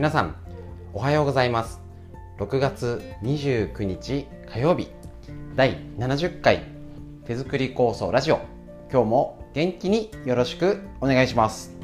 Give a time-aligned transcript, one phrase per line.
[0.00, 0.34] 皆さん
[0.94, 1.78] おはようございます。
[2.38, 4.88] 6月29日火曜日。
[5.56, 6.62] 第70回
[7.26, 8.40] 手作り構想ラジオ。
[8.90, 11.76] 今日も元気によろしくお願いします。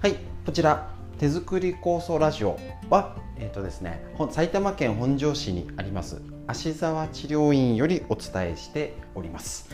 [0.00, 0.14] はい
[0.46, 2.56] こちら手作り構想ラジオ
[2.88, 9.68] はえっ、ー、とですね埼玉県本庄市にあります芦沢治療院よりお伝えしております。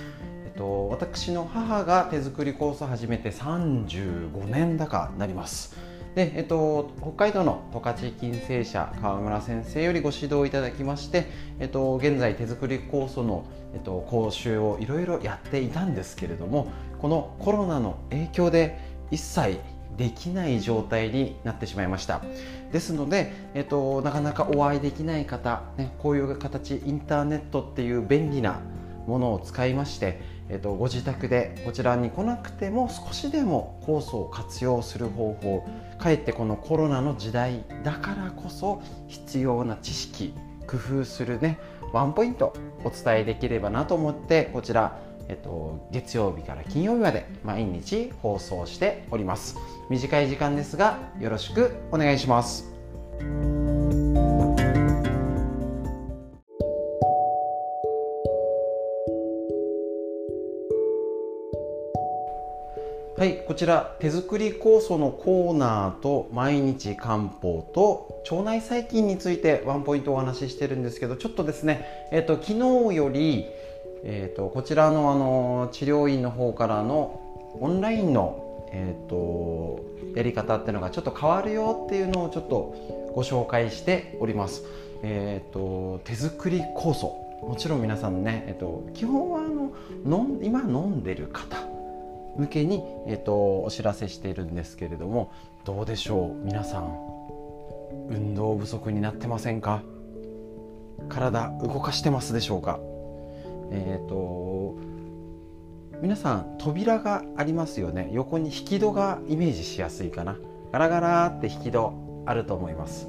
[0.45, 5.77] えっと、私の母が手作りコースを始めて35年だかなります。
[6.15, 11.27] で、えっと、北海道の十勝金星社川村先生よりご指導いただきまして、
[11.59, 13.45] えっと、現在手作り酵素の、
[13.75, 18.79] えっと、講習をいろいろやっていたんですけれどもこのコロナの影響で
[19.11, 19.59] 一切
[19.99, 22.23] できない状態になってしまいました。
[22.73, 28.61] ですので、えっと、なかなかお会いできない方、ね、こういう形インターネットっていう便利な
[29.07, 35.67] ものを使いまして、えっと、ご自宅でこちらに来なくても少しでも酵素を活用する方法
[35.99, 40.33] かえってこのコロナの時代だからこそ必要な知識
[40.67, 41.59] 工夫するね
[41.93, 49.57] ワンポイントお伝えできればなと思ってこちらえっと、月曜日から金曜日まで毎日放送しております。
[49.91, 52.65] 短い時間ですがよろしくお願いします。
[63.17, 73.47] はいこちら手作り酵素のコーナーと毎日漢方と腸内細菌についてワンポイントお話ししてるんですけどちょっとですね、えっと、昨日より
[74.05, 77.21] えーと、こちらのあの治療院の方からの
[77.61, 79.81] オンラインの、えーと、
[80.15, 84.63] やり方っていうのがちょっと変わるよっていうのをちょっとご紹介しております。
[85.03, 87.17] えーと、手作り酵素。
[87.43, 89.73] もちろん皆さんね、えー、と基本はあの
[90.05, 91.57] の今飲んでる方
[92.37, 95.31] 向けに、えー、とお知らせしているんですけれども
[95.65, 96.99] どうでしょう皆さん。
[98.11, 99.83] 運動不足になってませんか？
[101.09, 102.81] 体動かしてますでしょうか？
[103.71, 104.75] えっ、ー、と
[106.01, 108.09] 皆さん扉がありますよね。
[108.13, 110.37] 横に引き戸がイメージしやすいかな。
[110.71, 111.93] ガラガラって引き戸
[112.25, 113.09] あると思います。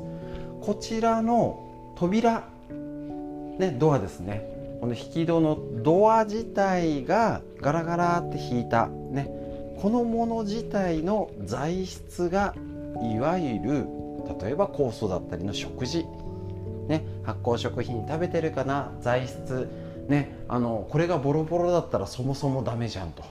[0.61, 4.43] こちらの扉ねドアですね。
[4.81, 9.29] この引き戸のドア自体がガラガラって引いたね。
[9.79, 12.55] このもの自体の材質が
[13.03, 13.87] いわゆる
[14.41, 16.05] 例えば酵素だったりの食事、
[16.87, 18.91] ね、発酵食品食べてるかな？
[18.99, 19.69] 材質。
[20.09, 23.23] ね、あのこれがボロボロだったらそもそもダメじゃんと、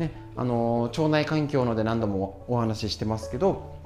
[0.00, 3.76] ね、あの腸内環境ので何度もお話ししてますけど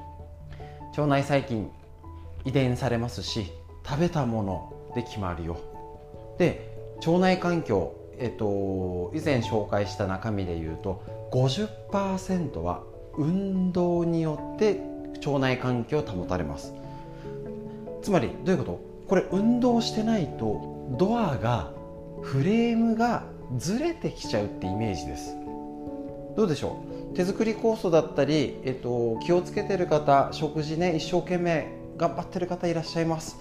[0.97, 1.71] 腸内細菌
[2.47, 3.53] 遺伝されますし
[3.87, 5.59] 食べたもので決まるよ。
[6.39, 6.75] で
[7.07, 12.83] 腸内環境、えっと、以前紹介した中身でいうと50%は
[13.19, 14.81] 運動によって
[15.27, 16.73] 腸内環境を保たれます。
[18.01, 18.81] つまりどういうこと？
[19.09, 21.71] これ運動してないとドアが
[22.23, 23.25] フレームが
[23.59, 25.37] ずれてきちゃうってイメージです。
[26.37, 26.79] どうでしょ
[27.13, 27.15] う？
[27.15, 31.67] 手作り酵素だったり、えっと、気をつけてる方食事ね一生懸命
[31.99, 33.37] 頑張ってる方いらっしゃいます。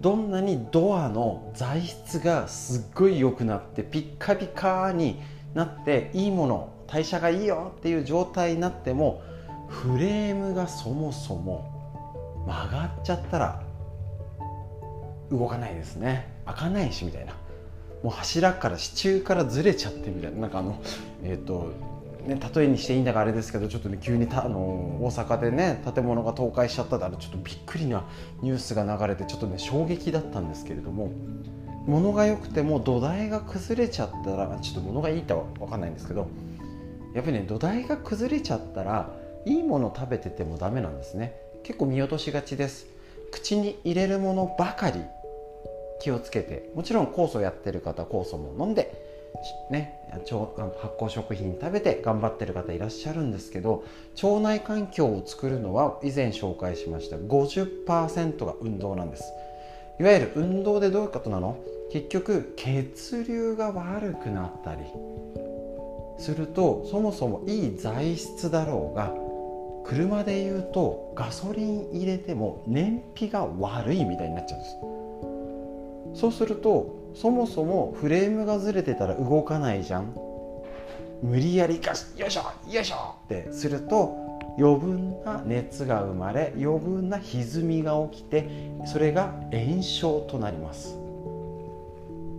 [0.00, 5.20] どんなにドアの材質がすっごい良くなってピッカピカに
[5.54, 9.22] なっていいもの代謝がいいよっていう状態になっても
[9.68, 13.62] フレームがそもそも曲がっちゃったら
[15.30, 16.32] 動かないですね。
[16.44, 17.34] 開かないしみたいな。
[18.04, 20.42] もう柱から支柱からずれちゃってみたいな。
[20.42, 20.80] なんかあの
[21.24, 21.72] えっ、ー、と
[22.26, 28.04] ね、例えにしていいんだかあれですけどちょっとね急にたあの大阪でね建物が倒壊しちゃったであれちょっとびっくりな
[28.40, 31.12] ニュースが流れてちょっとね衝撃だったんですけれども
[31.86, 36.28] 物が良くても土台が崩れちゃったらちょっと物がいいとは分かんないんですけど
[37.14, 41.36] やっぱりね土台が崩れちゃったらいいもの食べててもダメなんですね。
[41.62, 42.86] 結構見落としがちです。
[43.30, 45.00] 口に入れるものばかり。
[46.04, 46.70] 気をつけて。
[46.74, 48.92] もちろん酵素やってる方酵素も飲んで
[49.70, 53.84] ね、発酵食品食べて頑張ってる方いらっしゃるんですけど
[54.22, 59.24] 腸内環境を作るのは以前紹介しました50%が運動なんです。
[59.98, 61.56] いわゆる運動でどういうことなの？
[61.90, 64.82] 結局血流が悪くなったり
[66.18, 69.14] するとそもそもいい材質だろうが
[69.84, 75.03] 車でいうとガソリン入れても燃費が悪いみたいになっちゃうんです。
[76.14, 80.14] そうするとそもそもフレームがずれてたら動かないじゃん。
[81.22, 84.24] 無理やりガシよいしょよいしょってすると
[84.58, 88.48] 余分な熱が生まれ余分な歪みが起きて
[88.84, 90.96] それが炎症となります。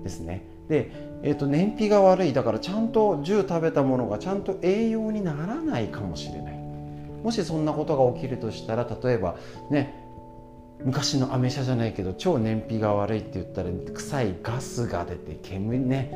[0.04, 0.44] ですね。
[0.70, 0.92] で、
[1.24, 2.34] えー、と燃費が悪い。
[2.34, 6.56] だからちゃんと10食べたものがちゃんと栄養にならないかもしれない。
[7.24, 9.36] もしそんなことが起きるとしたら例えば
[9.72, 10.05] ね
[10.86, 16.12] 昔のアメ車じゃないけど超燃費が悪いって言ったら臭いガスが出て煙ね。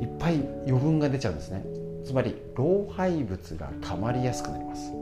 [0.00, 1.64] いっぱい余分が出ちゃうんですね。
[2.04, 4.92] つまり老廃物が溜まりやすくなります。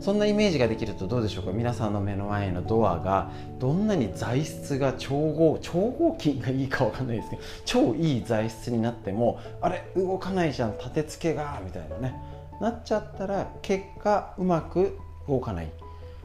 [0.00, 1.52] そんなイメージができるとどうでしょうか？
[1.52, 12.14] 皆さんの目の前のドアがどんなに材質が超合超合金がいいかわかんないですけど超いい材質になってもあれ動かないじゃん立て付けがみたいなね。
[12.62, 14.98] なっちゃったら結果うまく
[15.28, 15.70] 動かない。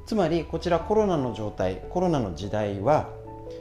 [0.07, 3.09] つまりこちらコロナの状態コロナの時代は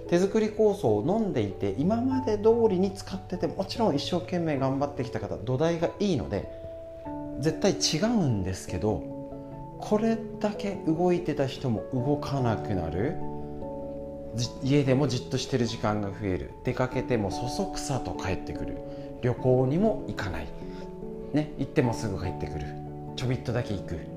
[0.08, 6.48] 手作り酵素を飲んでいて今まで通りに使っててもちろん一生懸命頑張ってきた方土台がいいので
[7.40, 9.16] 絶対違うんですけど
[9.78, 13.16] これだけ動いてた人も動かなくなる。
[14.62, 16.50] 家でもじっとしてる時間が増える。
[16.64, 18.78] 出かけてもそそくさと帰ってくる。
[19.22, 20.46] 旅行にも行かない、
[21.32, 22.66] ね、行ってもすぐ帰ってくる。
[23.16, 24.15] ちょびっとだけ行く。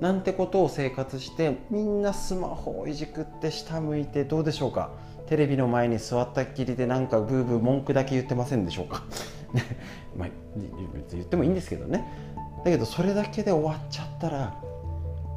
[0.00, 4.90] なんてことを生活してみんなスマホをいじくって下向いてどうでしょうか？
[5.26, 9.02] テレビの前に座ったっきりでなんかブーブー文句だけ言ってませんでしょうか？
[10.16, 10.28] まあ
[11.12, 12.04] 言ってもいいんですけどね
[12.64, 14.54] だけどそれだけで終わっちゃったら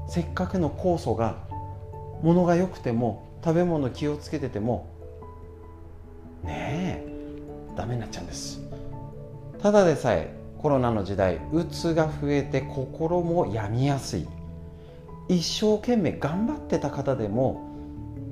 [0.07, 1.35] せっかくの酵素が
[2.21, 4.85] 物が良くても食べ物気をつけてても
[6.43, 7.11] ねえ
[7.75, 8.61] ダメになっちゃうんです
[9.61, 14.27] ただでさえコロナの時代うつが増えて心も病みやすい
[15.31, 17.69] 一生懸命頑張ってた方でも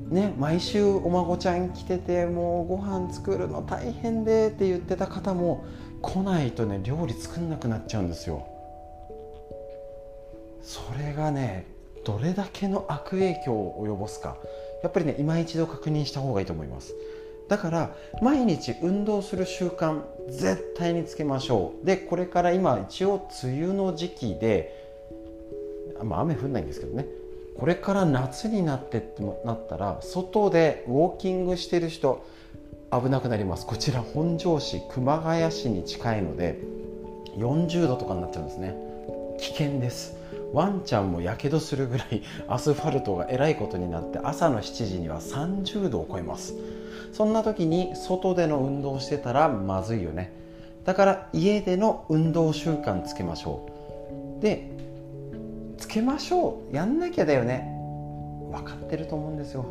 [0.10, 5.64] ね毎週お孫ちゃん来ててもうご飯作るの大変でって言ってた方も
[6.02, 8.46] 来ないとね料理作んなくなっちゃうんですよ。
[10.62, 11.68] それがね
[12.04, 14.36] どれだけの悪影響を及ぼすか。
[14.84, 16.94] やっぱりね今一度確認した方がいいと思います。
[17.48, 21.86] だから毎日運動する習慣絶対につけましょう。
[21.86, 24.79] でこれから今一応梅雨の時期で
[26.04, 27.06] まあ雨降んないんですけどね。
[27.58, 32.26] これから夏になってってなったら外でウォーキングしてる人
[32.92, 33.66] 危なくなります。
[33.66, 36.60] こちら本庄市熊谷市に近いので
[37.38, 38.76] 40度とかになっちゃうんですね。
[39.40, 40.18] 危険です。
[40.54, 46.56] ワンちゃんもやけどするぐらい アスファルトがえらいことになって朝の7時には30度を超えます。
[47.14, 50.32] そんな時に外での運動してたらまずいよね。
[50.86, 53.62] だから家での運動習慣つけましょ
[54.40, 54.42] う。
[54.42, 54.72] で
[55.90, 56.76] けましょう。
[56.76, 57.68] やんなきゃだよね。
[58.52, 59.66] 分かってると思うんですよ。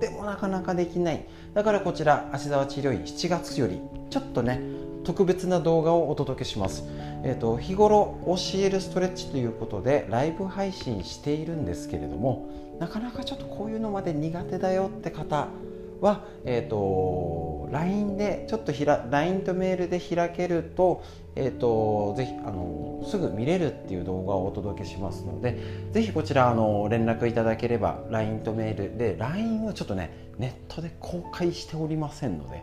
[0.00, 1.24] でもなかなかできない。
[1.52, 3.80] だからこちら芦沢治療院7月より
[4.10, 4.60] ちょっとね
[5.04, 6.84] 特別な動画をお届けします、
[7.22, 12.48] えーと、日頃教えるストレッチということでライブ配信しているんですけれども
[12.80, 15.48] なかなかちょっとこういうのまで苦手だよって方
[16.00, 21.02] は、えーと、LINE でちょっとひら LINE とメールで開けると,、
[21.34, 25.58] えーと、ぜひあのすぐ見れるっていう動画をお届けしますので
[25.92, 32.62] ぜひこちらあの連絡いただければ LINE とメールで LINE をちょっとねネットで公開しておりませんので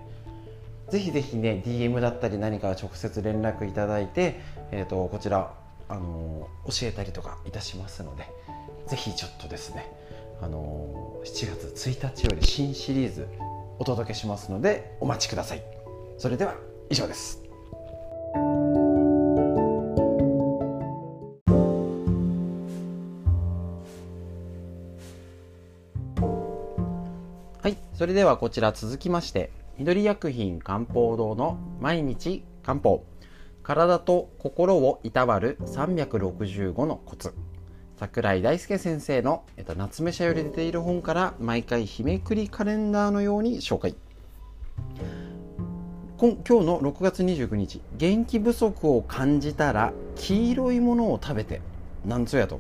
[0.90, 4.42] ぜひぜひね DM だったり何か直接連絡いただいて、
[4.72, 5.54] えーと、こちら
[5.88, 8.28] あの教えたりとかいたしますので
[8.88, 9.90] ぜひちょっとですね
[10.42, 13.28] あの7月1日より新シリーズ
[13.78, 15.64] お届けしますのでお待ちください。
[16.18, 16.56] それでは
[16.90, 17.44] 以上です。
[27.62, 33.06] はいそれではこちら続きまして緑薬品漢方堂の毎日漢方。
[33.64, 37.32] 体と心をいたわる365のコツ。
[38.02, 43.94] 桜井大輔先生の、えっと、夏目社より出ている本から毎回日めくりカレンダーのように紹介。
[46.18, 51.62] 今日の6月29日元気不足を感じたら黄色いものを食べて
[52.04, 52.60] なんぞやと。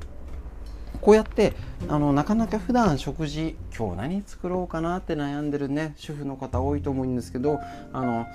[1.01, 1.53] こうやって
[1.87, 7.59] あのなかなか普段食事今日何作ろうかなって悩んでるね主婦の方多いと思うんですけど
[7.91, 8.27] あの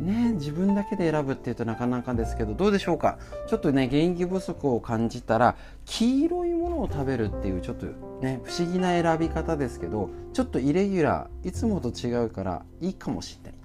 [0.00, 3.18] ね自分だけで選ぶっていうとなかなかですけどどうでしょうか？
[3.48, 7.86] ちょっとね元気不足を感じたら黄色いものを食べるっていうちょっと
[8.20, 13.60] ね不思議な選び方ですけどちょっとイレギュラーいつもと違うからいいかもしれない。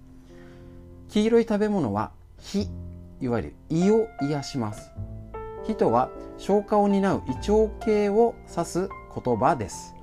[1.10, 2.70] 黄色い食べ物は火。
[3.22, 4.92] いわゆる胃を癒します。
[5.66, 9.94] 火とは消化を担う胃腸系を指す言葉です。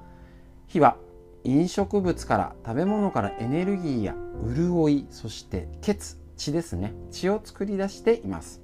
[0.66, 0.96] 火は
[1.42, 4.14] 飲食物から食べ物からエネルギーや
[4.44, 6.92] 潤いそして血血ですね。
[7.10, 8.60] 血を作り出しています。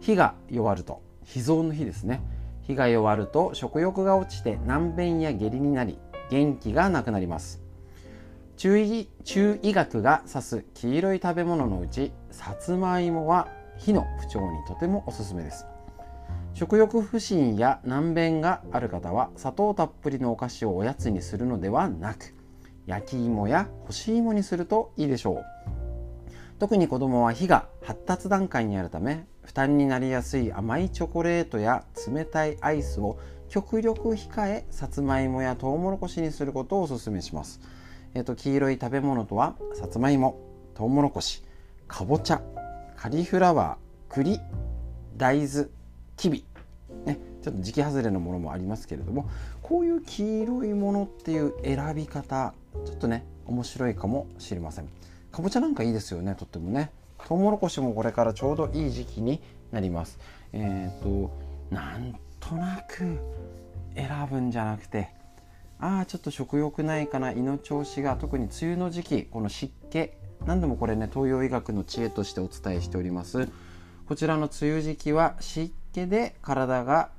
[0.00, 1.02] 火が弱ると。
[1.24, 2.22] 脾臓の火ですね。
[2.62, 5.98] 火が弱ると食欲が落ちて軟便や下痢になり
[6.30, 7.60] 元気がなくなります。
[8.56, 13.48] 中医中医学が指す黄色い食べ物のうちさつまいもは
[13.78, 15.66] 火の不調にとてもおすすめです。
[16.54, 22.34] 食欲不振や難便がある方は砂糖たっぷりのお菓子をおやつにするのではなく
[22.90, 25.44] 焼き芋や干し芋にするといいでしょう。
[26.58, 33.18] 特に子供は火が発達段階にあるため負担になりやすい甘いチョコレートや冷たいアイスを
[33.48, 37.60] 極力控えさつまいもやとうもろこしにすることをお勧めします、
[38.12, 40.38] えーと、黄色い食べ物とはさつまいも
[40.74, 41.42] とうもろこし
[41.88, 42.42] かぼちゃ
[42.96, 44.38] カリフラワー栗
[45.16, 45.68] 大豆
[46.16, 46.44] きび
[47.06, 49.30] ね、ちょっと時期外れのものもありますけれども
[49.62, 52.52] こういう黄色いものっていう選び方
[52.84, 54.88] ちょっとね面白いかもしれません。
[55.32, 56.90] かぼちゃなんかいいですよねとってもね。
[57.26, 60.18] トウモロコシもこれからちょうどいい時期になります。
[60.52, 61.30] えっ、ー、と
[61.70, 63.18] なんとなく
[63.94, 65.10] 選ぶんじゃなくて
[65.78, 70.10] ああちょっと食欲ないかな胃の調子が特に梅雨の時期この湿気
[70.46, 73.48] 何度もこれね東洋医学の知恵としてお伝えしております。
[74.06, 77.10] こちらの梅雨時期は湿気で体が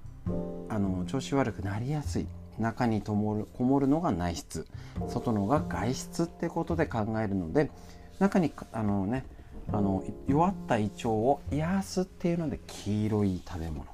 [0.69, 2.27] あの調子悪くなりやすい。
[2.61, 4.67] 中にこもるこもるのが内室。
[5.07, 7.71] 外のが外室ってことで考えるので
[8.19, 9.25] 中にあのね
[9.71, 13.85] あの弱った胃腸を癒すっていうので黄色い食べ物。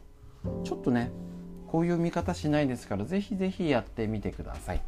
[0.64, 1.12] ちょっとね
[1.68, 4.82] こういう見方しないですからぜひぜひやってみてください。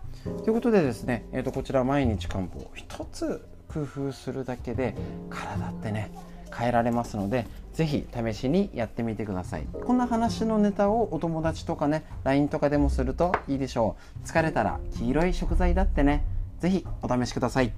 [0.44, 4.96] ということでですね、えー、とこちら毎日漢方一つ工夫するだけで
[5.30, 6.12] 体ってね
[6.58, 7.46] 変えられますので
[7.80, 9.66] ぜひ試しにやってみてください。
[9.86, 14.28] こんな話のネタをお友達とかね LINE とかでもするといいでしょう。
[14.28, 16.26] 疲れたら黄色い食材だってね。
[16.60, 17.72] ぜひお試しください。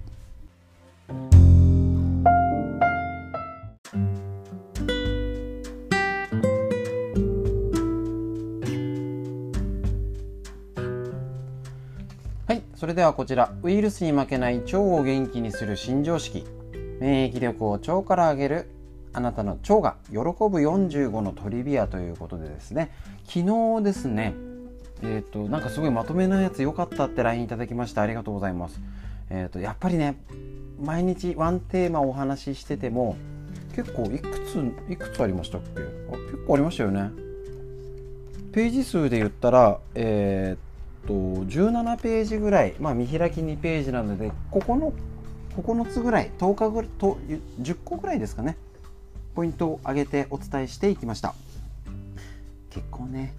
[12.47, 13.53] はいそれではこちら。
[13.61, 16.43] ウイルスに負けない腸を元気にする新常識。
[16.99, 18.80] 免疫力を腸から上げる
[19.13, 22.91] あなたの腸が喜ぶ45のトリビアということでですね。
[23.25, 23.39] 昨
[23.79, 24.33] 日ですね
[25.03, 28.79] えっ、ー、となんかすごいまとめのやつ良かったって LINE いただきましたありがとうございます。
[29.29, 30.17] えっ、ー、とやっぱりね
[30.81, 33.15] 毎日ワンテーマお話ししてても
[33.75, 35.81] 結構いくついくつありましたっけ？
[35.81, 37.09] あ結構ありましたよね。
[38.53, 40.57] ページ数で言ったらえ
[41.03, 42.75] っ、と17ページぐらい。
[42.79, 44.93] まあ見開き2ページなのでここの
[45.57, 46.89] 9つぐらい10日ぐらい
[47.61, 48.57] 10個ぐらいですかね。
[49.35, 51.33] ポイントを挙げてお伝えしていきました。
[52.69, 53.33] 結構ね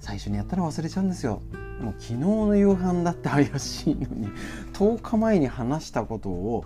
[0.00, 1.42] 最初にやったら忘れちゃうんですよ。
[1.80, 4.28] もう昨日の夕飯だって怪しいのに
[4.72, 6.64] 10日前に話したことを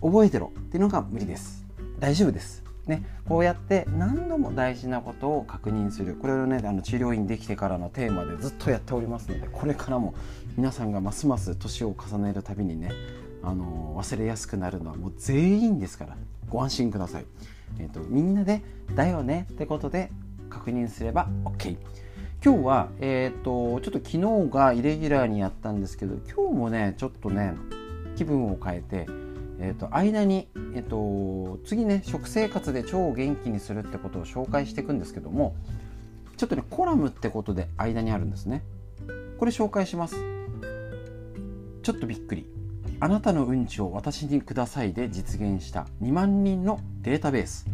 [0.00, 1.64] 覚えてろっていうのが無理です。
[1.98, 2.62] 大丈夫です。
[2.86, 6.16] ね、こうやって何度も大事なことを確認する。
[6.16, 10.14] これをねあの治療院できてからのテーマでずっとやっておりますのでこれからも
[10.56, 12.90] 皆さんがますます年を重ねるたびにね
[13.42, 16.16] あの忘れやすくなるのはもう全員ですから。
[16.52, 17.24] ご安心ください、
[17.78, 18.60] えーと、みんなで
[18.94, 20.12] 「だよね」ってことで
[20.50, 21.78] 確認すれば OK
[22.44, 27.54] 今日は、えーと、ちょっと昨日がイレギュラーにやったんですけど今日もねちょっとね
[28.16, 29.06] 気分を変えて、
[29.60, 35.56] えーと、間に、えー、と次ね食生活で腸を元気にするってことを紹介していくんですけども
[36.36, 38.62] ちょっとねコラムってことで間にあるんですね。
[39.38, 40.16] これ紹介します。
[41.82, 42.51] ちょっとびっくり。
[43.02, 47.66] あなたのうんちを私にくださいで実現した2万人のデータベース。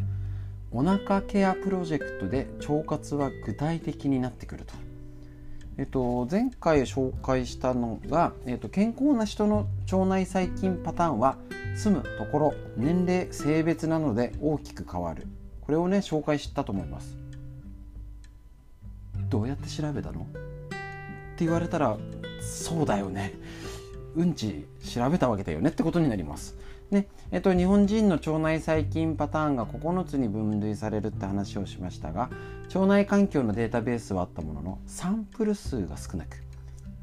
[0.73, 4.73] お腹ケアプロジェクトで腸活は具体的になってくると。
[5.77, 11.37] えっと、前回紹介したのが、えっと、健康な人の腸内細菌パターンは
[11.77, 15.27] 住むところ年齢性別なので大きく変わる。
[15.61, 17.19] これをね紹介したと思います。
[19.29, 20.23] どうやって調べたの？
[20.23, 20.25] っ
[21.37, 21.99] て言われたら
[22.41, 23.35] そうだよね。
[24.19, 26.57] うんち調べたわけだよねってことになります。
[26.91, 32.31] ねえっと、日本人の腸内細菌パターンが9つに分類されるって話をしましたが
[32.75, 36.43] 腸内環境のデータベースはあったもののサンプル数が少なく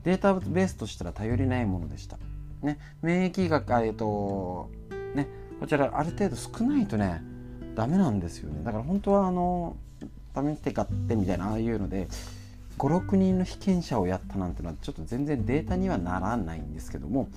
[0.03, 2.17] データベースとしたら頼りないものでした。
[2.63, 4.71] ね、免疫学、えっと
[5.13, 5.27] ね、
[5.59, 7.21] こちらある程度少ないとね
[7.75, 9.77] ダメなんですよねだから本当はあの
[10.35, 12.07] 試して買ってみたいなああいうので
[12.77, 17.29] 56人の被験者をやったなんてのはちょっと全然データにはならないんですけども、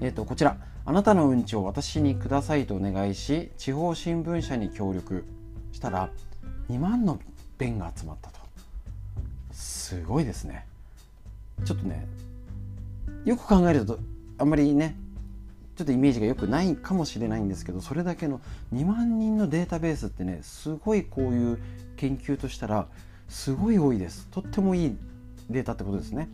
[0.00, 0.56] えー、とこちら。
[0.84, 5.24] あなたのうんちを私にくださいとお願いし地方新聞社に協力
[5.70, 6.10] したら
[6.68, 7.20] 2万の
[7.56, 8.40] 便が集まったと。
[9.52, 10.66] すごいですね。
[11.64, 12.06] ちょっとね
[13.24, 14.00] よく考えると
[14.38, 14.96] あんまりね
[15.76, 18.40] ちょっとイメージが良くないかもしれないんですけどそれだけの
[18.74, 21.58] 2万人のデータベースってねすごいこういう
[21.96, 22.88] 研究としたら
[23.28, 24.28] すごい多いです。
[24.30, 24.96] とってもいい
[25.50, 26.28] データってことですね。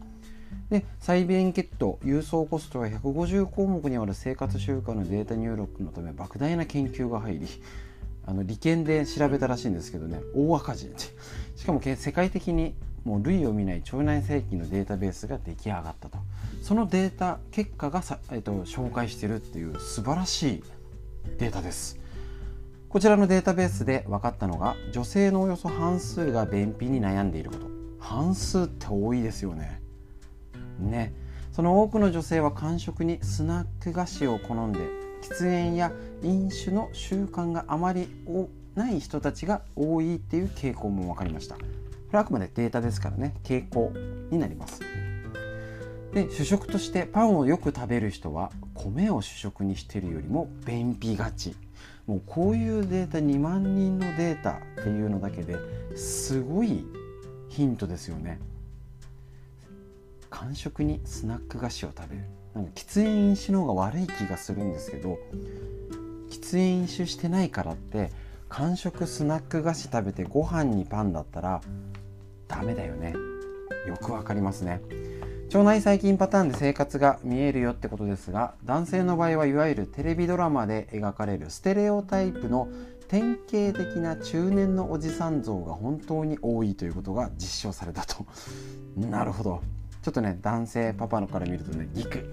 [0.71, 7.47] で再便ケット郵送コストが150項目にある生活習慣のデータ入力のため莫大な研究が入り
[8.27, 10.93] あの利権で調べたらしいんですけどね大赤字
[11.57, 16.19] しかも世界的にもう類を見ない腸内細菌のデータベースが出来上がったと。
[16.63, 20.63] そのデータ結果がさ、えっと、紹介してるっていう素晴らしい
[21.39, 21.99] データです。
[22.89, 27.67] こちらのデータベースで分かったのが女性のおよそ半数が便秘に悩んでいること。
[27.99, 29.83] 半数って多いですよね。
[30.79, 31.13] ね。
[31.53, 34.79] その多くの女性は間食にスナック菓子を好んで
[35.21, 35.93] 喫煙や
[36.23, 38.09] 飲酒の習慣があまり
[38.75, 41.57] ない人たちが多いっていう傾向も分かりました。
[41.57, 41.63] こ
[42.13, 43.35] れはあくまでデータですからね。
[43.45, 43.93] 傾向
[44.31, 44.81] になります。
[46.15, 51.55] で主食としてパンをよく食べる人は米を主食にしているよりも便秘がち。
[52.09, 55.57] もうこういうデータ2万人のデータっていうのだけで
[55.95, 56.87] すごい
[57.51, 58.41] ヒントですよね。
[60.31, 62.23] 間食にスナック菓子を食べる。
[62.55, 65.19] なんか喫煙飲酒の方が悪い気がするんですけど
[66.31, 68.11] 喫煙飲酒してないからって
[68.49, 71.61] 間食スナック菓子食べてご飯にパンだったら
[72.49, 73.13] ダメだよね。
[73.87, 74.81] よくわかりますね。
[75.49, 82.69] 腸内細菌パターンで生活が見えるよってことですが男性の場合はいわゆるテレビドラマで描かれるステレオタイプの
[83.09, 88.27] 典型的な中年のおじさん像が本当に多いということが実証されたと。
[88.99, 89.63] なるほど。
[90.03, 92.29] ちょっとね男性パパのから見るとねギク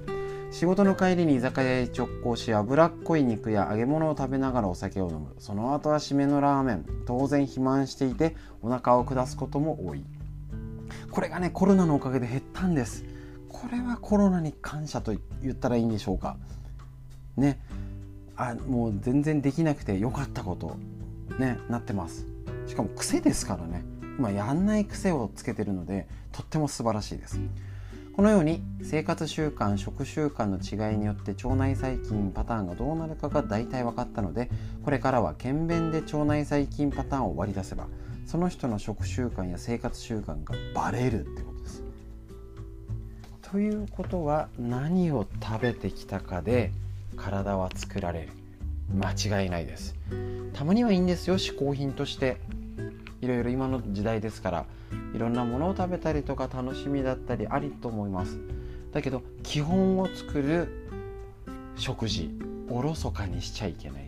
[0.52, 5.36] 仕事の帰りに居酒屋へ直行し脂っこい肉や揚げ物を食べながらお酒を飲む。
[5.40, 6.86] その後は締めのラーメン。
[7.06, 10.04] 当然肥満していてお腹を下すことも多い。
[11.16, 13.06] これがねコロナのおかげで減ったんです。
[13.48, 16.36] これはコロナに感謝と言ったらいいんでしょうか。
[17.38, 17.62] ね。
[18.36, 20.76] あもう全然できなくてよかったこと。
[21.40, 22.26] ねなってます。
[22.68, 23.86] しかも癖ですからね。
[24.20, 27.40] 今やんない癖をつけてるのでとっても素晴らしいです。
[28.14, 34.50] このように生活習慣食習慣の違いによって腸内細菌パターンがどうなるかが大体分かったので
[34.84, 37.88] これからは検便で腸内細菌パターンを割り出せば
[38.26, 41.84] その人の食習慣や生活習慣がバレるってことです。
[43.42, 46.72] ということは何を食べてきたかで
[47.16, 48.30] 体は作られる。
[48.94, 49.96] 間違いないです。
[50.54, 52.38] たまにはいいんですよ嗜好品として。
[53.22, 54.66] いろいろ今の時代ですから
[55.16, 58.38] いろんなものを食べたりとか楽しみだったりありと思います。
[58.92, 60.90] だけど基本を作る
[61.76, 62.30] 食事
[62.70, 64.05] おろそかにしちゃいけない。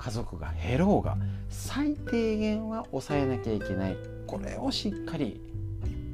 [0.00, 1.18] 家族が減ろうが
[1.50, 3.96] 最低限は抑えなきゃいけない。
[4.26, 5.40] これをしっかり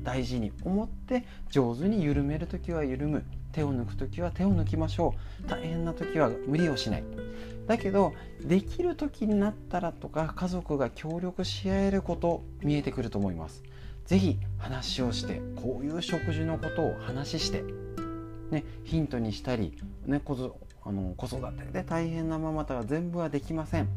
[0.03, 3.25] 大事に思って上手に緩める時は緩む。
[3.53, 5.14] 手を抜く時は手を抜きましょ
[5.46, 5.49] う。
[5.49, 7.05] 大変な時は無理をしない。
[7.66, 13.62] だけどできる時になったらとか家族が協力し合えること見えてくると思います。
[14.05, 17.64] 是非話をしてこういう食事のことを話して
[18.51, 20.20] ね、ヒントにしたり、ね、
[20.87, 23.88] あの子育てで大変なママとは全部はできません。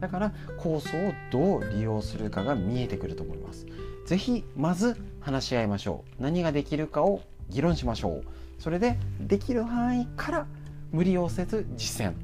[0.00, 3.66] だから酵素をどう利用するかが見えてくると思います。
[4.06, 6.22] 是非まず話し合いましょう。
[6.22, 8.24] 何ができるかを議論しましょう。
[8.58, 10.46] それでできる範囲から
[10.90, 12.14] 無理をせず実践。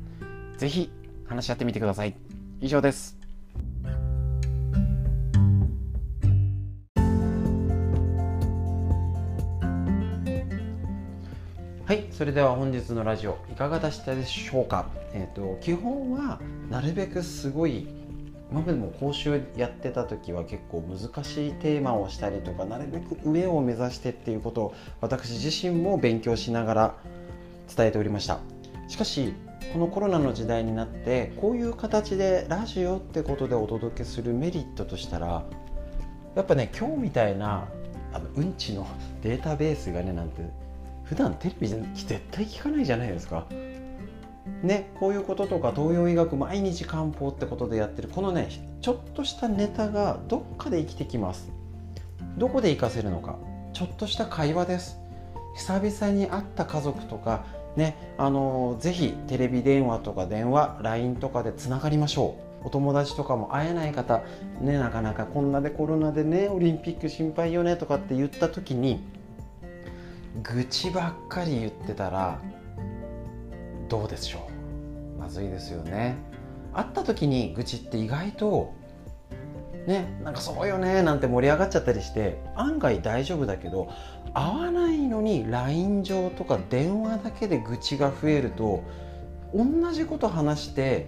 [0.56, 0.90] 是非
[1.26, 2.16] 話し合ってみてください。
[2.60, 3.17] 以上です。
[11.88, 14.90] はいそれでは本日のラジオいかがでしたでしょうか？
[15.14, 17.88] えっ、ー、と基本はなるべくすごい
[18.50, 26.94] 今までも講習やってた時は結構難しいテーマをしたりとかなるべく上を目指してっていうことを私自身も勉強しながら
[27.74, 28.40] 伝えておりました。
[28.86, 29.32] しかし
[29.72, 35.42] このコロナの時代になってこういう形でラジオってことでお届けするメリットとしたら
[36.34, 37.66] やっぱね今日みたいな
[38.12, 38.86] あのうんちの
[39.22, 40.67] データベースがねなんて
[41.08, 43.46] 普段テレビ絶対聞かないじゃないですか。
[44.62, 48.48] ね、こういうこととか東洋医学毎日漢方ってことでやってるこのね
[48.80, 51.50] ちょっとしたネタがどっかで生きてきます。
[52.36, 53.38] どこで活かせるのか。
[53.72, 54.98] ちょっとした会話です。
[55.56, 57.44] 久々に会った家族とか
[57.76, 62.66] ね、あのぜひテレビ電話とか電話 LINE とかでつながりましょう。
[62.66, 64.22] お友達とかも会えない方、
[64.60, 69.00] ね、なかなかこんなでコロナでねオリンピック心配よねとかって言った時に
[70.42, 72.40] 愚痴ばっかり言ってたら
[73.88, 74.48] どうでしょ
[75.16, 75.20] う？
[75.20, 76.16] まずいですよね。
[76.72, 78.74] 会った時に愚痴って意外と
[79.86, 83.90] ねなんかそうよねなんて盛り上がっちゃったりして案外大丈夫だけど
[84.34, 88.84] 会わないのに LINE 上とか電話だけで愚痴が増えると
[89.54, 91.06] 同じこと話して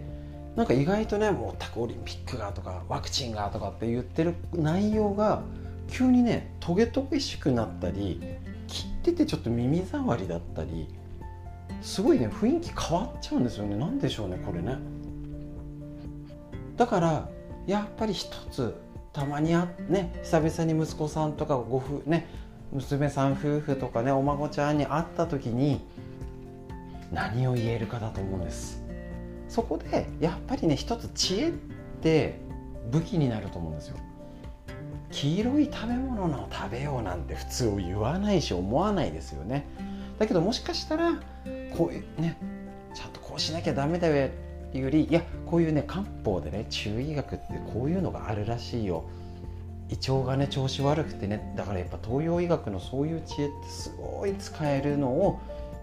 [0.56, 5.42] なんか意外とねもうタコオリンピックがとかワクチンがとかって言ってる内容が
[5.88, 8.20] 急にねトゲトゲしくなったり
[9.00, 10.86] っててちょっと耳障りだったり
[11.80, 13.74] すごいね雰囲気変わっちゃうんですよね。
[13.76, 14.76] 何でしょうねこれね。
[16.76, 17.28] だから
[17.66, 18.74] やっぱり一つ
[19.12, 22.28] たまにあね久々に息子さんとかご夫ね
[22.72, 25.80] 娘さん夫婦とかねお孫ちゃんに会った時に
[27.10, 28.84] 何を言えるかだと思うんです。
[29.48, 31.52] そこでやっぱりね一つ知恵っ
[32.02, 32.38] て
[32.92, 33.96] 武器になると思うんですよ。
[35.10, 39.66] 黄色い食べ物の食べようなんて普通言わないし思わないですよね。
[40.18, 41.14] だけどもしかしたら
[41.76, 42.36] こういうね
[42.94, 44.30] ちゃんとこうしなきゃダメだよっ
[44.72, 49.04] ていうよりいやこういうね漢方でね中医学ってこういうのがあるらしいよ。
[49.88, 55.40] 胃腸がね調子悪くてねだからやっぱ東洋医学のそういう知恵ってすごい使えるのを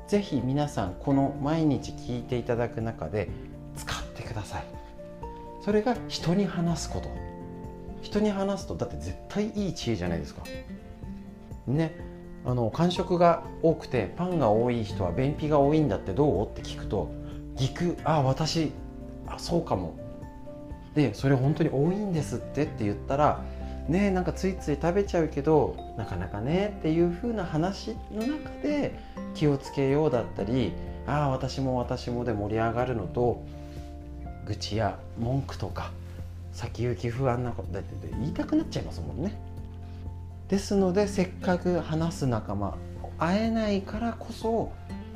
[0.08, 3.28] ぜひ皆さんこの毎日聞いていただく中で
[3.76, 4.64] 使ってください。
[5.62, 7.37] それが人に話すこと。
[8.02, 10.44] 人に話すとだって絶対いい知恵じゃないですか。
[11.68, 11.96] ね。
[12.46, 16.48] あの間食が多くてパンが多い人は便秘が多いんだってどう？
[16.48, 17.12] って聞くと
[17.56, 18.72] ぎくあ私
[19.28, 19.96] あそうかも。
[20.96, 23.44] でそれ本当に多いんですってって言ったら
[23.88, 28.98] ねなんかついつい食べちゃうけどなかなかねっていう風な話の中で
[29.36, 30.74] 気をつけようだったり
[31.06, 33.44] ああ私も私もで盛り上がるのと
[34.46, 35.92] 愚痴や文句とか
[36.58, 39.40] 先行き不安なことだって言いたくなっちゃいますもんね。
[40.50, 42.76] ですのでせっかく話す仲間
[43.20, 44.72] 会えないからこそ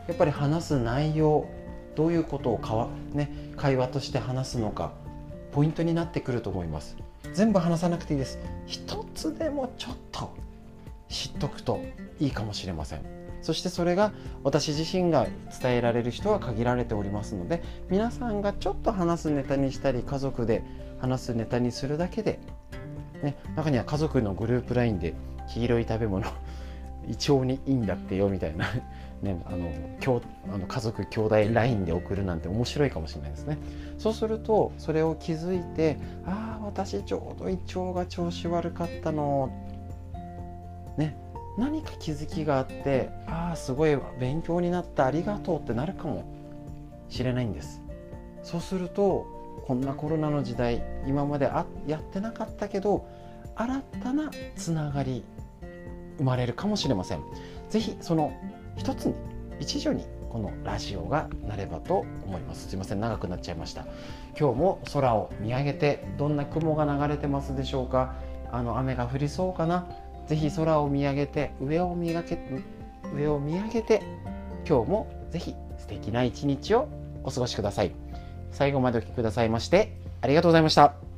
[0.07, 1.49] やっぱり話す内容
[1.95, 4.91] どういうことをかわ、ね、会話として話すのか
[5.51, 6.95] ポイントになってくると思います。
[7.33, 8.37] 全部話さなくていいです。
[8.67, 10.35] 一つでもちょっと
[11.09, 11.79] 知っとくと
[12.19, 12.99] いいかもしれません。
[13.41, 14.11] そしてそれが
[14.43, 15.25] 私自身が
[15.59, 20.63] 伝えられる人は限られておりますので皆さんがちょっと話すネタにしたり家族で
[21.01, 22.39] 話すネタにするだけで、
[23.23, 25.15] ね、中には家族のグループ LINE で
[25.51, 26.25] 黄色い食べ物
[27.07, 28.67] 胃腸にいいんだってよみたいな
[29.21, 29.71] ね、あの
[30.51, 33.59] あの家族兄弟 LINE で送るなんて面白いかもしれないですね。
[33.99, 39.51] そうするとそれを気づいてああ私ちょうど胃腸が調子悪かったの。
[40.97, 41.15] ね
[41.55, 46.23] 何か気づきがあってああすごい勉強になったありがとうってなるかも
[47.07, 47.79] しれないんです。
[48.41, 49.27] そうすると
[49.65, 53.07] こんなコロナの時代今まであやってなかったけど
[53.55, 55.23] 新たなつながり
[56.17, 57.21] 生まれるかもしれません。
[57.69, 58.33] 是非その
[58.77, 59.15] 一つに
[59.59, 62.69] 一助にこのラジオがなればと思います。
[62.69, 63.85] すいません長くなっちゃいました。
[64.39, 68.15] 今日も空を見上げてどんな雲が流れてますでしょうか。
[68.51, 69.87] あの雨が降りそうかな。
[70.27, 72.37] ぜひ空を見上げて上を見上げ
[73.13, 74.01] 上を見上げて
[74.67, 76.87] 今日もぜひ素敵な一日を
[77.23, 77.91] お過ごしください。
[78.51, 81.10] 最後までお聴きくださいましてありがとうございました。